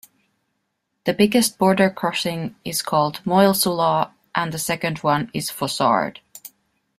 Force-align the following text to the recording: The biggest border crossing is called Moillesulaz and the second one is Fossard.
The 1.03 1.13
biggest 1.13 1.59
border 1.59 1.91
crossing 1.91 2.55
is 2.65 2.81
called 2.81 3.21
Moillesulaz 3.23 4.09
and 4.33 4.51
the 4.51 4.57
second 4.57 4.97
one 5.03 5.29
is 5.31 5.51
Fossard. 5.51 6.17